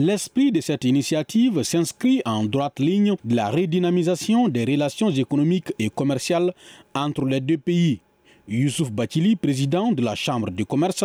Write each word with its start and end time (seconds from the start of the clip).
L'esprit 0.00 0.52
de 0.52 0.60
cette 0.60 0.84
initiative 0.84 1.64
s'inscrit 1.64 2.22
en 2.24 2.44
droite 2.44 2.78
ligne 2.78 3.16
de 3.24 3.34
la 3.34 3.50
redynamisation 3.50 4.46
des 4.46 4.64
relations 4.64 5.10
économiques 5.10 5.72
et 5.80 5.90
commerciales 5.90 6.54
entre 6.94 7.24
les 7.24 7.40
deux 7.40 7.58
pays. 7.58 7.98
Youssouf 8.46 8.92
Batili, 8.92 9.34
président 9.34 9.90
de 9.90 10.00
la 10.04 10.14
Chambre 10.14 10.52
de 10.52 10.62
commerce 10.62 11.04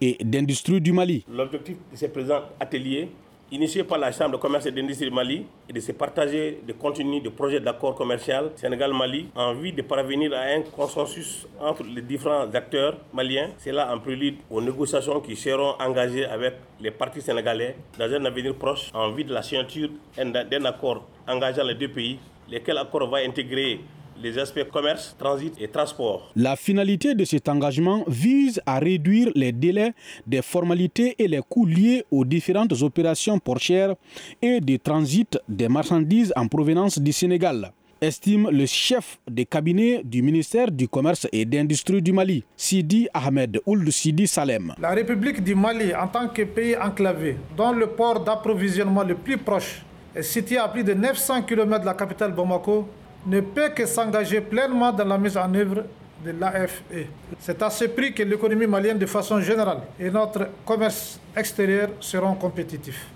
et 0.00 0.16
d'industrie 0.24 0.80
du 0.80 0.90
Mali. 0.94 1.22
L'objectif 1.30 1.76
de 1.92 1.96
ce 1.98 2.06
présent 2.06 2.40
atelier 2.58 3.10
initié 3.52 3.82
par 3.84 3.98
la 3.98 4.12
Chambre 4.12 4.32
de 4.32 4.36
commerce 4.36 4.66
et 4.66 4.70
d'industrie 4.72 5.08
du 5.08 5.14
Mali 5.14 5.44
et 5.68 5.72
de 5.72 5.80
se 5.80 5.92
partager 5.92 6.60
de 6.66 6.72
contenu 6.72 7.20
de 7.20 7.28
projets 7.30 7.58
d'accord 7.60 7.94
commercial 7.96 8.50
Sénégal-Mali 8.56 9.28
en 9.34 9.54
vue 9.54 9.72
de 9.72 9.82
parvenir 9.82 10.32
à 10.34 10.42
un 10.54 10.62
consensus 10.62 11.46
entre 11.60 11.82
les 11.82 12.02
différents 12.02 12.48
acteurs 12.54 12.96
maliens. 13.12 13.50
C'est 13.58 13.72
là 13.72 13.92
en 13.92 13.98
prélude 13.98 14.36
aux 14.50 14.60
négociations 14.60 15.20
qui 15.20 15.34
seront 15.36 15.74
engagées 15.80 16.26
avec 16.26 16.54
les 16.80 16.92
partis 16.92 17.20
sénégalais 17.22 17.76
dans 17.98 18.12
un 18.12 18.24
avenir 18.24 18.54
proche 18.54 18.90
en 18.94 19.10
vue 19.10 19.24
de 19.24 19.32
la 19.34 19.42
signature 19.42 19.88
d'un 20.16 20.64
accord 20.64 21.04
engageant 21.26 21.64
les 21.64 21.74
deux 21.74 21.88
pays, 21.88 22.18
lequel 22.50 22.78
accord 22.78 23.08
va 23.10 23.18
intégrer 23.18 23.80
les 24.22 24.38
aspects 24.38 24.64
commerce, 24.72 25.14
transit 25.18 25.54
et 25.60 25.68
transport. 25.68 26.30
La 26.36 26.56
finalité 26.56 27.14
de 27.14 27.24
cet 27.24 27.48
engagement 27.48 28.04
vise 28.06 28.60
à 28.66 28.78
réduire 28.78 29.30
les 29.34 29.52
délais 29.52 29.92
des 30.26 30.42
formalités 30.42 31.14
et 31.18 31.28
les 31.28 31.40
coûts 31.48 31.66
liés 31.66 32.04
aux 32.10 32.24
différentes 32.24 32.72
opérations 32.82 33.38
portières 33.38 33.94
et 34.42 34.60
de 34.60 34.76
transit 34.76 35.38
des 35.48 35.68
marchandises 35.68 36.32
en 36.36 36.46
provenance 36.48 36.98
du 36.98 37.12
Sénégal 37.12 37.72
estime 38.00 38.48
le 38.50 38.64
chef 38.66 39.18
des 39.30 39.44
cabinets 39.44 40.00
du 40.04 40.22
ministère 40.22 40.70
du 40.70 40.88
Commerce 40.88 41.26
et 41.32 41.44
d'Industrie 41.44 42.00
du 42.00 42.12
Mali, 42.12 42.44
Sidi 42.56 43.08
Ahmed 43.12 43.60
Ould 43.66 43.90
Sidi 43.90 44.26
Salem. 44.26 44.74
La 44.80 44.90
République 44.90 45.42
du 45.44 45.54
Mali, 45.54 45.94
en 45.94 46.08
tant 46.08 46.28
que 46.28 46.42
pays 46.42 46.76
enclavé, 46.76 47.36
dont 47.56 47.72
le 47.72 47.88
port 47.88 48.20
d'approvisionnement 48.24 49.02
le 49.04 49.14
plus 49.16 49.36
proche 49.36 49.82
est 50.14 50.22
situé 50.22 50.56
à 50.56 50.68
plus 50.68 50.82
de 50.82 50.94
900 50.94 51.42
km 51.42 51.80
de 51.80 51.86
la 51.86 51.94
capitale 51.94 52.32
Bamako, 52.32 52.88
ne 53.26 53.40
peut 53.40 53.70
que 53.74 53.86
s'engager 53.86 54.40
pleinement 54.40 54.92
dans 54.92 55.04
la 55.04 55.18
mise 55.18 55.36
en 55.36 55.52
œuvre 55.54 55.84
de 56.24 56.30
l'AFE. 56.32 56.82
C'est 57.38 57.62
à 57.62 57.70
ce 57.70 57.84
prix 57.86 58.12
que 58.12 58.22
l'économie 58.22 58.66
malienne 58.66 58.98
de 58.98 59.06
façon 59.06 59.40
générale 59.40 59.80
et 59.98 60.10
notre 60.10 60.48
commerce 60.64 61.18
extérieur 61.36 61.90
seront 62.00 62.34
compétitifs. 62.34 63.06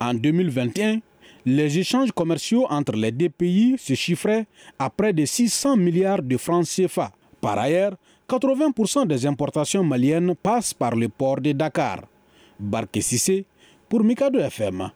En 0.00 0.14
2021, 0.14 1.00
les 1.46 1.78
échanges 1.78 2.10
commerciaux 2.12 2.66
entre 2.70 2.92
les 2.96 3.12
deux 3.12 3.28
pays 3.28 3.76
se 3.78 3.94
chiffraient 3.94 4.46
à 4.78 4.88
près 4.90 5.12
de 5.12 5.24
600 5.24 5.76
milliards 5.76 6.22
de 6.22 6.36
francs 6.36 6.66
CFA. 6.66 7.12
Par 7.40 7.58
ailleurs, 7.58 7.96
80% 8.28 9.06
des 9.06 9.26
importations 9.26 9.84
maliennes 9.84 10.34
passent 10.34 10.72
par 10.72 10.96
le 10.96 11.08
port 11.10 11.40
de 11.40 11.52
Dakar. 11.52 12.00
Barke 12.58 12.98
Sissé 13.02 13.44
pour 13.88 14.02
Mikado 14.02 14.38
FM. 14.38 14.90